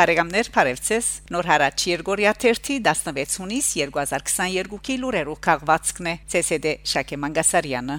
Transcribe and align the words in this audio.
Բարեկամներ 0.00 0.48
Փարեվցես 0.54 1.08
Նոր 1.34 1.46
հարաճ 1.50 1.82
Երգորիա 1.90 2.30
16 2.40 3.34
հունիս 3.42 3.66
2022-ի 3.82 4.96
լուրերով 5.02 5.42
քաղվածքն 5.44 6.08
է. 6.08 6.14
ՑՍԴ 6.40 6.72
Շակե 6.88 7.18
Մանգասարյանը 7.20 7.96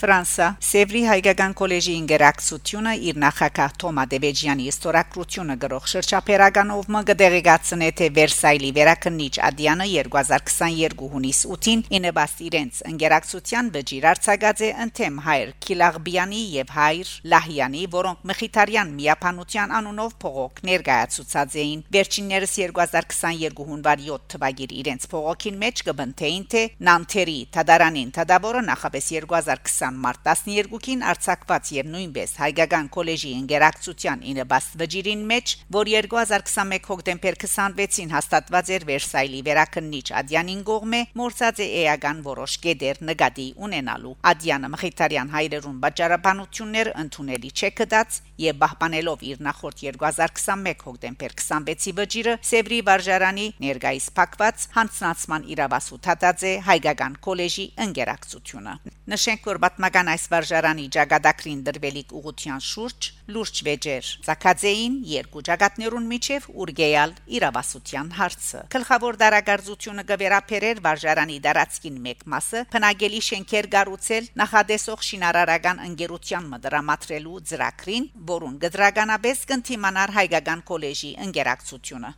Ֆրանսա. 0.00 0.46
Սևրի 0.64 1.00
հայկական 1.04 1.52
քոլեջի 1.60 1.94
ինտերակցիոնը 2.00 2.92
իր 3.10 3.16
նախակահ 3.20 3.72
Թոմա 3.82 4.04
Դեբեջյանի 4.12 4.68
ստորակրությունը 4.70 5.56
գրող 5.60 5.88
շրջապերականով 5.92 6.86
մգդեղեցնե 6.94 7.90
թե 8.00 8.08
Վերսայլի 8.16 8.70
վերակնիչ 8.78 9.34
Ադիանը 9.48 9.86
2022 9.96 11.10
հունիս 11.12 11.40
8-ին 11.56 11.82
ինեբաստ 12.00 12.40
իրենց 12.48 12.80
ինտերակցիոն 12.92 13.68
բջիր 13.76 14.06
արցագած 14.12 14.62
է 14.64 14.70
ընթեմ 14.86 15.20
հայր 15.26 15.52
Քիլաղբյանի 15.68 16.40
եւ 16.56 16.72
հայր 16.80 17.12
Լահյանի, 17.34 17.84
որոնք 18.00 18.24
Մխիթարյան 18.30 18.96
միապանության 18.96 19.76
անունով 19.80 20.16
փողոք 20.24 20.64
ներկայացուցած 20.70 21.58
էին 21.60 21.84
վերջիններս 22.00 22.56
2022 22.64 23.68
հունվար 23.68 24.04
7 24.08 24.26
թվականի 24.32 24.80
իրենց 24.80 25.06
փողոքին 25.12 25.60
մեջ 25.60 25.84
կբնթեին 25.90 26.48
թե 26.56 26.64
Նանտերի 26.88 27.38
Թադարանին 27.58 28.12
Թադավորը 28.16 28.64
նախապես 28.70 29.12
2020 29.20 29.89
20 29.90 29.98
մարտ 30.04 30.20
12-ին 30.26 31.02
արցակված 31.10 31.70
եւ 31.74 31.88
նույնպես 31.90 32.32
հայկական 32.40 32.88
քոլեջի 32.94 33.30
ինտերակցիան 33.40 34.22
ինը 34.30 34.44
բաստվջիրին 34.50 35.22
մեջ, 35.30 35.54
որ 35.74 35.90
2021 35.90 36.88
հոկտեմբեր 36.90 37.38
26-ին 37.44 38.14
հաստատված 38.14 38.70
էր 38.76 38.86
Վերսայլի 38.90 39.40
վերակնիչ 39.50 40.06
Ադյանին 40.20 40.62
կողմէ 40.70 41.00
մորցած 41.20 41.62
է 41.64 41.68
էական 41.80 42.22
որոշ 42.26 42.56
կետեր 42.64 43.02
նկատի 43.10 43.46
ունենալու։ 43.66 44.14
Ադյանը 44.30 44.70
Մխիթարյան 44.74 45.32
հայրերուն 45.34 45.80
վաճառաբանություններ 45.84 46.92
ընդունելի 47.00 47.50
չեկդած 47.60 48.20
եւ 48.40 48.60
պահպանելով 48.60 49.24
իր 49.30 49.42
նախորդ 49.50 49.82
2021 49.90 50.84
հոկտեմբեր 50.86 51.36
26-ի 51.40 51.92
վճիրը 52.00 52.36
Սևրի 52.50 52.80
վարժարանի 52.90 53.46
ներգայիս 53.64 54.06
փակված 54.16 54.66
հանցնացման 54.76 55.48
իրավասու 55.54 56.00
թատած 56.06 56.46
է 56.50 56.54
հայկական 56.70 57.18
քոլեջի 57.26 57.66
ինտերակցիոնը։ 57.86 58.74
Նշենք 59.10 59.46
որ 59.50 59.58
պատմական 59.80 60.08
այս 60.12 60.24
վարժարանի 60.28 60.82
ճակատագրին 60.92 61.60
դրվելիք 61.64 62.10
ուղության 62.12 62.60
շուրջ 62.60 63.06
լուրջ 63.32 63.60
վեճեր. 63.64 64.08
Ցակածեին 64.26 64.96
երկու 65.08 65.42
ճակատներուն 65.48 66.08
միջև 66.10 66.48
ուրգեալ 66.60 67.14
իրավասության 67.40 68.10
հարցը 68.18 68.60
գլխավոր 68.76 69.18
դարագարձությունը 69.22 70.04
գվերապերեր 70.10 70.82
վարժարանի 70.84 71.38
դարածքին 71.46 71.96
մեկ 72.04 72.24
մասը 72.28 72.60
փնագելի 72.74 73.20
շենքեր 73.30 73.68
գառուցել 73.72 74.28
նախադեսող 74.40 75.06
շինարարական 75.08 75.80
ընկերության 75.88 76.50
մդրամատրելու 76.52 77.40
ծրագրին 77.48 78.10
որուն 78.32 78.58
գդրականաբես 78.66 79.46
կընթիմանար 79.48 80.12
հայկական 80.20 80.60
քոլեջի 80.68 81.14
ընկերակցությունը 81.24 82.12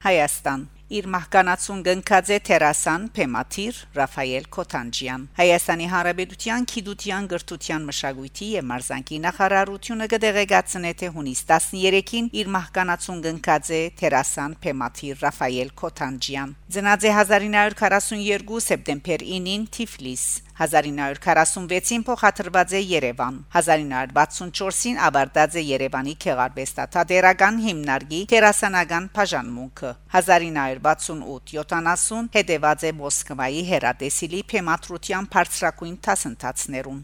Հայաստան 0.00 0.79
իր 0.90 1.06
մահկանացուն 1.14 1.82
գնքած 1.86 2.30
է 2.34 2.38
Տերասան 2.48 3.02
Փեմաթիր 3.14 3.76
Ռաֆայել 3.94 4.46
Քոթանջյան 4.56 5.26
Հայաստանի 5.38 5.86
Հանրապետության 5.92 6.66
Քիդուտյան 6.72 7.28
գրթության 7.30 7.86
մշակույթի 7.90 8.48
եւ 8.56 8.66
մարզանկի 8.70 9.20
նախարարությունը 9.26 10.08
կդեղեկացնե 10.14 10.92
թե 11.02 11.12
հունիս 11.14 11.44
13-ին 11.52 12.30
իր 12.42 12.52
մահկանացուն 12.58 13.22
գնքած 13.30 13.70
է 13.70 13.82
Տերասան 14.02 14.58
Փեմաթիր 14.66 15.24
Ռաֆայել 15.30 15.74
Քոթանջյան 15.78 16.54
ծնած 16.74 17.06
է 17.06 17.14
1942 17.20 18.62
սեպտեմբեր 18.66 19.26
9-ին 19.30 19.66
Թիֆլիս 19.78 20.26
1946-ին 20.60 22.02
փոխադրված 22.04 22.74
է 22.76 22.80
Երևան 22.84 23.48
1964-ին 23.54 24.98
ավարտած 25.06 25.54
է 25.56 25.62
Երևանի 25.64 26.12
Քեղարվեստատերական 26.24 27.60
հիմնարկի 27.64 28.18
տերասանական 28.32 29.06
բաժանմունքը 29.16 29.92
1968-70 30.20 32.28
հետևած 32.36 32.80
է 32.90 32.92
Մոսկվայի 33.00 33.62
հերատեսիլի 33.70 34.40
փեմատրության 34.52 35.24
բարձրակույն 35.36 35.96
տասնտացներում 36.08 37.00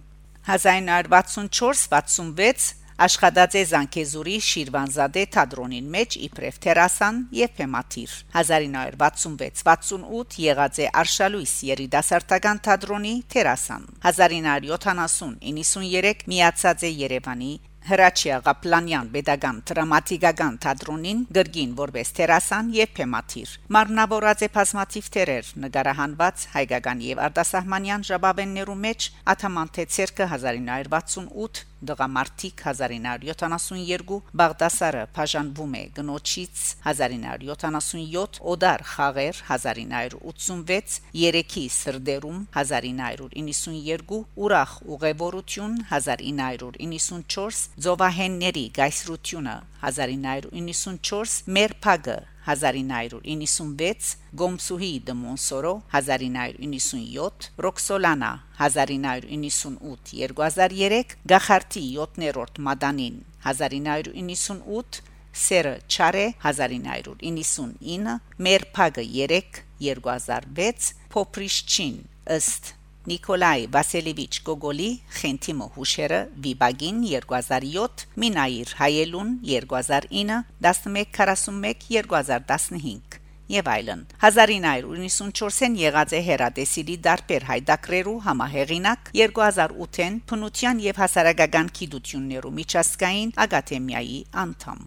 1964-66 0.46 2.85
Աշխատած 2.96 3.52
է 3.60 3.62
Զանգեզուրի 3.68 4.40
Շիրվանզադե 4.40 5.28
թատրոնին 5.34 5.90
մեջ 5.96 6.14
իբրև 6.26 6.60
Տերասան 6.64 7.16
եւ 7.36 7.50
Փեմաթիր 7.58 8.14
1966-68 8.40 10.38
եղած 10.46 10.80
է 10.80 10.88
Արշալույս 11.02 11.52
երիտասարդական 11.74 12.62
թատրոնի 12.70 13.14
Տերասան 13.36 13.84
1970-93 14.08 16.24
միացած 16.32 16.88
է 16.88 16.90
Երևանի 17.04 17.52
Հրաչյա 17.86 18.36
Ղապլանյան 18.42 19.10
Պետական 19.14 19.58
դրամատիկական 19.70 20.56
թատրոնին 20.64 21.20
գրգին 21.36 21.76
որպես 21.78 22.08
տերասան 22.16 22.72
եւ 22.74 22.88
փեմաթիր 22.96 23.52
մարմնավորած 23.76 24.42
է 24.42 24.48
բազմաթիվ 24.56 25.10
թերեր 25.16 25.52
նկարահանված 25.66 26.46
հայկական 26.56 27.04
եւ 27.06 27.22
արտասահմանյան 27.28 28.06
ժապավեններու 28.10 28.78
մեջ 28.86 29.08
աթամանթե 29.36 29.86
ցերկը 29.96 30.28
1968 30.34 31.64
Դղամարտիկ 31.88 32.62
1972 32.72 34.18
Բաղդասարը 34.40 35.04
բաժանվում 35.16 35.74
է 35.80 35.82
գնոջից 35.98 36.62
1977 36.92 38.40
Օդար 38.52 38.84
խաղեր 38.92 39.40
1986 39.48 41.00
Երեքի 41.22 41.64
սրդերում 41.78 42.38
1992 42.60 44.20
Ուրախ 44.46 44.76
ուղևորություն 44.96 45.76
1994 45.90 47.66
Զովահենների 47.88 48.64
գայսրությունը 48.80 49.58
1994 49.90 51.36
Մերփագը 51.58 52.18
1996 52.46 54.12
Գոմսուհի 54.40 54.90
դմոնսորո 55.08 55.72
1997 56.00 57.48
Ռոքսոլանա 57.66 58.30
1998 58.68 60.14
2003 60.22 61.16
Գախարտի 61.34 61.84
7-րդ 61.98 62.62
Մադանին 62.68 63.18
1998 63.50 65.02
Սերը 65.36 65.74
Չարե 65.90 66.26
1999 66.52 68.16
Մերփագը 68.46 69.06
3 69.34 69.62
2006 69.90 70.94
Փոպրիշչին 71.12 72.00
ըստ 72.38 72.75
Նիկոլայ 73.06 73.68
Վասիլևիչ 73.74 74.32
Գոգոլի 74.46 74.88
Խենթիմո 75.18 75.66
հուշերը 75.76 76.18
Վիբագին 76.46 76.96
2007 77.06 78.02
Մինայր 78.22 78.72
Հայելուն 78.80 79.30
2009 79.50 80.40
1141 80.66 81.86
2015 81.86 83.20
եւ 83.46 83.70
այլն 83.70 84.02
1994-ին 84.18 85.78
եղած 85.84 86.16
է 86.18 86.22
հերատեսիլի 86.30 86.96
դարբեր 87.06 87.46
հայդակրերու 87.52 88.16
համահեղինակ 88.26 89.14
2008-ին 89.20 90.18
փնության 90.32 90.82
եւ 90.88 91.00
հասարակական 91.04 91.72
գիտություններու 91.78 92.54
միջազգային 92.58 93.34
ակադեմիայի 93.46 94.20
անդամ 94.46 94.84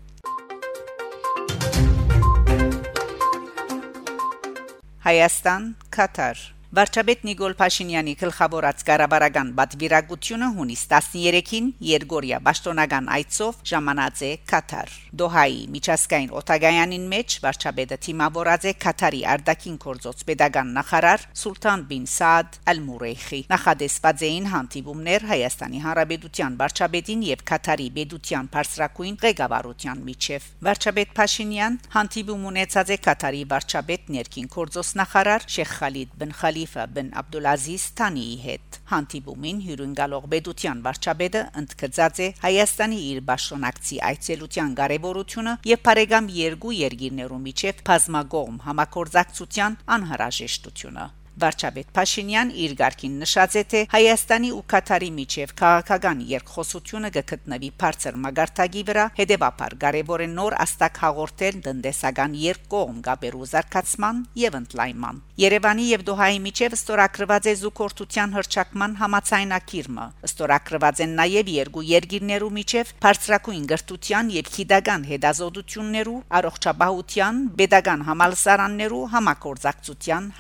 Հայաստան 5.08 5.76
Կատար 5.96 6.48
Վարչապետ 6.70 7.24
Նիկոլ 7.26 7.54
Փաշինյանի 7.58 8.12
գլխավորած 8.20 8.82
կառավարական 8.86 9.48
բադվիրագությունը 9.58 10.50
հունիս 10.54 10.82
13-ին 10.92 11.70
Երգորիա 11.82 12.38
Պաշտոնական 12.46 13.08
այցով 13.16 13.64
ժամանած 13.72 14.22
է 14.28 14.30
Կատար։ 14.52 14.92
Դոհայի 15.22 15.64
միջազգային 15.74 16.36
օտագայանին 16.40 17.08
մեջ 17.14 17.38
վարչապետը 17.46 17.98
թիմավորած 18.06 18.68
է 18.70 18.74
Կատարի 18.86 19.22
արտաքին 19.34 19.80
գործոց 19.82 20.22
pedagogan 20.30 20.70
նախարար 20.78 21.26
Սուլտան 21.42 21.88
բին 21.90 22.06
Սաադ 22.14 22.62
Ալ-Մուրեյխի։ 22.70 23.42
Նախադեсված 23.50 24.24
էին 24.30 24.52
հանդիպումներ 24.54 25.28
Հայաստանի 25.34 25.84
Հանրապետության 25.90 26.62
վարչապետին 26.62 27.26
եւ 27.34 27.44
Կատարի 27.50 27.90
պետության 27.98 28.52
բարձրակույն 28.54 29.20
ղեկավարության 29.26 30.06
միջև։ 30.06 30.48
Վարչապետ 30.70 31.18
Փաշինյան 31.18 31.82
հանդիպում 31.98 32.48
ունեցած 32.54 32.94
է 32.94 33.02
Կատարի 33.10 33.44
վարչապետ 33.58 34.16
ներքին 34.20 34.54
գործոս 34.60 34.96
նախարար 35.02 35.50
Շեխ 35.58 35.76
Խալիդ 35.80 36.18
բն 36.20 36.38
Խալի 36.40 36.59
Խալիֆա 36.60 36.84
բն 36.96 37.10
Աբդուլազիզ 37.20 37.84
Թանիի 38.00 38.34
հետ 38.44 38.78
հանդիպումին 38.92 39.60
հյուրընկալող 39.66 40.26
Բեդության 40.34 40.82
վարչապետը 40.88 41.44
ընդգծած 41.62 42.20
է 42.26 42.28
Հայաստանի 42.42 43.00
իր 43.12 43.22
ճշոնակցի 43.30 44.00
այցելության 44.10 44.74
կարևորությունը 44.80 45.54
եւ 45.72 45.84
բարեկամ 45.88 46.28
երկու 46.40 46.76
երկիրներու 46.80 47.40
միջև 47.46 47.86
բազմագողմ 47.92 48.60
համակորձակցության 48.68 49.80
անհրաժեշտությունը 50.00 51.08
Վարչապետ 51.44 51.92
Փաշինյան 51.96 52.54
իր 52.64 52.76
ղարքին 52.80 53.16
նշած 53.24 53.58
է 53.60 53.64
թե 53.74 53.82
Հայաստանի 53.94 54.52
ու 54.58 54.64
Կատարի 54.74 55.10
միջև 55.20 55.54
քաղաքական 55.62 56.24
երկխոսությունը 56.34 57.12
կգտնվի 57.18 57.72
բարձր 57.84 58.20
մագարտագի 58.26 58.84
վրա 58.90 59.06
հետևաբար 59.20 59.76
կարևոր 59.86 60.26
է 60.26 60.30
նոր 60.36 60.58
աստակ 60.66 61.02
հաղորդել 61.06 61.60
տնտեսական 61.70 62.38
երկկողմ 62.44 63.02
գաբերու 63.10 63.50
զարգացման 63.54 64.22
եւ 64.44 64.60
ընդլայնման 64.60 65.24
Երևանի 65.40 65.86
եւ 65.90 66.02
Դոհայի 66.10 66.40
միջև 66.50 66.74
ստորակրված 66.76 67.46
է 67.50 67.54
զուգորդության 67.64 68.34
հրճակման 68.40 68.96
համացայնակիրը 69.00 70.08
ստորակրված 70.30 71.02
են 71.06 71.14
նաեւ 71.20 71.52
երկու 71.56 71.84
երկիրներու 71.90 72.52
միջև 72.60 72.92
բարձրակույն 73.06 73.66
գրթության 73.72 74.32
եւ 74.36 74.52
քիդական 74.56 75.08
հետազոտություններու 75.12 76.18
առողջապահության 76.40 77.42
pedagogan 77.60 78.06
համալսարաններու 78.10 79.06
համակորձակցության 79.16 80.32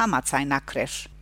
համացայնակրեր 0.89 1.17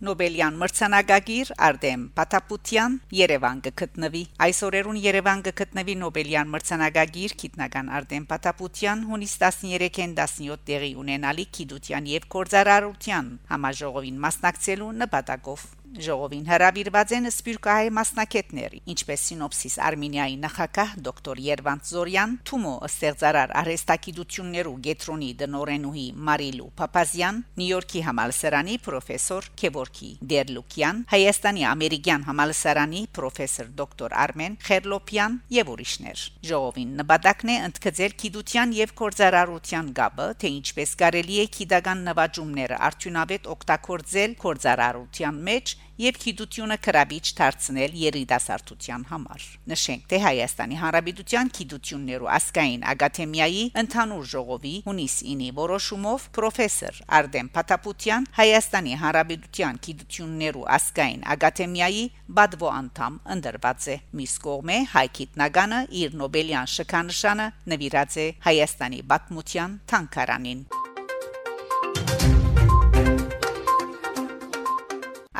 Նոբելյան 0.00 0.54
մրցանակագիր 0.60 1.48
Արտեմ 1.66 2.04
Պաթապուտյան 2.16 2.94
Երևան 3.18 3.58
կգտնվի 3.66 4.22
այսօրերուն 4.46 5.00
Երևան 5.04 5.42
կգտնվի 5.48 5.96
Նոբելյան 6.02 6.54
մրցանակագիր 6.54 7.34
գիտնական 7.42 7.90
Արտեմ 7.98 8.24
Պաթապուտյան 8.30 9.02
հունիս 9.10 9.34
13-ին 9.42 10.14
17 10.22 10.56
տեղի 10.70 10.90
ունենալի 11.04 11.46
գիտության 11.58 12.08
եւ 12.14 12.30
կորզարարության 12.36 13.28
համաժողովին 13.52 14.24
մասնակցելու 14.24 14.90
նպատակով 15.04 15.68
Ժողովին 15.90 16.44
հրավիրված 16.46 17.12
են 17.16 17.26
սպիրկահայ 17.32 17.88
մասնակետներ, 17.96 18.74
ինչպես 18.92 19.22
Սինոպսիս 19.26 19.74
Արմենիայի 19.82 20.36
նախագահ 20.44 20.90
դոկտոր 21.06 21.40
Երվանտ 21.42 21.88
Զորյան, 21.90 22.34
Թումո 22.46 22.74
ստեղծարար 22.86 23.54
արհեստագիտություններու 23.60 24.74
Գետրոնի 24.86 25.30
դնորենուհի 25.40 26.04
Մարիլու 26.30 26.68
Փապազյան, 26.78 27.40
Նյու-Յորքի 27.60 28.02
համալսարանի 28.06 28.76
պրոֆեսոր 28.86 29.48
Քևորքի 29.60 30.10
Դերլուկյան, 30.30 31.02
Հայաստանի 31.10 31.66
ամերիկյան 31.70 32.26
համալսարանի 32.30 33.02
պրոֆեսոր 33.18 33.74
դոկտոր 33.82 34.16
Արմեն 34.30 34.56
Խերլոպյան 34.70 35.36
եւ 35.58 35.74
ուրիշներ։ 35.74 36.24
Ժողովին 36.50 36.94
նպատակն 37.02 37.50
է 37.50 37.58
ընդգծել 37.66 38.16
գիտության 38.22 38.74
եւ 38.78 38.94
կորզարարության 39.00 39.92
գաբը, 39.98 40.30
թե 40.38 40.54
ինչպես 40.60 40.96
կարելի 41.02 41.36
է 41.40 41.46
գիտական 41.58 42.06
նվաճումները 42.10 42.80
արդյունավետ 42.90 43.52
օգտագործել 43.56 44.38
կորզարարության 44.46 45.44
մեջ 45.50 45.76
եւ 46.00 46.16
քիդությունը 46.16 46.76
քրաբիչ 46.80 47.24
դարձնել 47.36 47.96
երիտասարդության 48.00 49.02
համար։ 49.10 49.42
Նշենք, 49.72 50.04
թե 50.10 50.20
Հայաստանի 50.24 50.78
Հանրապետության 50.80 51.50
քիդություններու 51.58 52.30
ասկային 52.36 52.86
ակադեմիայի 52.92 53.64
ընդհանուր 53.82 54.24
ժողովի 54.32 54.74
հունիս 54.86 55.16
9-ի 55.28 55.50
որոշումով 55.60 56.26
պրոֆեսոր 56.40 57.02
Արտեմ 57.20 57.52
Փաթապուտյան 57.56 58.28
Հայաստանի 58.40 58.98
Հանրապետության 59.04 59.80
քիդություններու 59.84 60.66
ասկային 60.80 61.24
ակադեմիայի 61.36 62.04
բադվո 62.40 62.70
անդամ 62.80 63.22
ընդրված 63.36 63.88
է։ 63.92 63.96
Միս 64.20 64.34
կողմէ 64.48 64.78
հայ 64.96 65.06
քիտնագանը 65.20 65.80
իր 66.00 66.20
Նոբելյան 66.24 66.70
շքանշանը 66.80 67.50
նվիրած 67.74 68.20
է 68.24 68.28
Հայաստանի 68.48 69.02
բաթմության 69.12 69.82
թանկարանին։ 69.92 70.79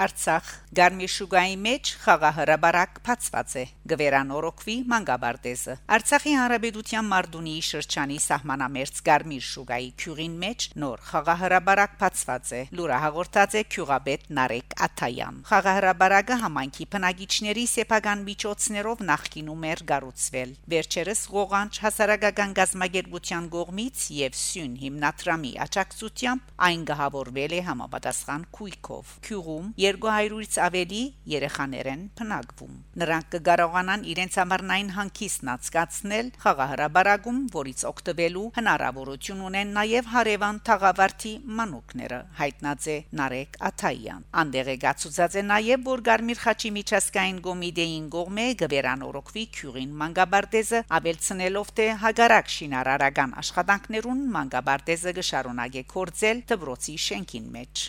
Արցախ. 0.00 0.50
Գարմիշուգայի 0.70 1.54
մեջ 1.60 1.88
խաղահրաբարակ 2.00 2.98
փածված 3.06 3.54
է 3.58 3.62
գվերանորոքվի 3.90 4.74
մանգաբարտեզը 4.92 5.74
Արցախի 5.96 6.34
Հանրապետության 6.40 7.08
Մարդունի 7.10 7.54
շրջանի 7.68 8.18
սահմանամերձ 8.24 9.00
Գարմիր 9.08 9.44
շուգայի 9.50 9.88
քյուղին 10.02 10.36
մեջ 10.44 10.66
նոր 10.82 11.02
խաղահրաբարակ 11.10 11.96
փածված 12.02 12.52
է 12.54 12.60
լուրը 12.78 13.00
հաղորդած 13.04 13.56
է 13.60 13.62
քյուղաբեդ 13.74 14.28
Նարեկ 14.38 14.76
Աթայան 14.86 15.42
խաղահրաբարակը 15.50 16.38
համանքի 16.44 16.86
բնակիչների 16.94 17.66
սեփական 17.74 18.24
միջոցներով 18.30 19.04
նախկինում 19.10 19.66
էր 19.74 19.84
գառուցվել 19.90 20.54
վերջերս 20.70 21.24
Ղողանջ 21.34 21.82
հասարակական 21.84 22.56
գազագերբության 22.60 23.50
կողմից 23.58 24.06
եւ 24.20 24.38
Սյուն 24.44 24.78
հիմնադրամի 24.86 25.52
աջակցությամբ 25.66 26.56
այն 26.70 26.88
գահավորվել 26.94 27.58
է 27.58 27.60
համապատասխան 27.70 28.48
քույքով 28.54 29.14
քյուղում 29.26 29.68
200-ից 29.96 30.56
ավելի 30.64 31.00
երեխաներ 31.32 31.88
են 31.90 32.02
փնագվում։ 32.20 32.72
Նրանք 33.00 33.26
կկարողանան 33.34 34.02
իրենց 34.12 34.36
ամառնային 34.42 34.90
հանգիստն 34.96 35.50
անցկացնել 35.54 36.30
խաղահրաբարագում, 36.44 37.38
որից 37.54 37.84
օգտվելու 37.90 38.44
հնարավորություն 38.56 39.44
ունեն 39.50 39.72
նաև 39.76 40.10
հարևան 40.14 40.60
Թաղավարտի 40.70 41.32
մանուկները, 41.60 42.20
հայտնած 42.40 42.88
է 42.94 42.96
Նարեկ 43.20 43.60
Աթայան։ 43.70 44.26
Անդեղեկացուցած 44.44 45.38
է 45.40 45.44
նաև, 45.50 45.86
որ 45.90 46.04
Գարմիր 46.10 46.42
Խաչի 46.44 46.72
միջազգային 46.80 47.40
կոմիտեին 47.50 48.10
կողմէ 48.16 48.46
գվերանորոքվի 48.64 49.46
քյուրին 49.60 49.94
մանգաբարտեզը 50.02 50.82
ավելցնելով 51.00 51.72
թե 51.80 51.88
հագարակ 52.04 52.52
շինարարական 52.56 53.38
աշխատանքներուն 53.44 54.26
մանգաբարտեզը 54.40 55.16
կշարունակե 55.20 55.86
կորձել 55.94 56.44
դբրոցի 56.52 57.00
շենքին 57.10 57.48
մեջ։ 57.56 57.88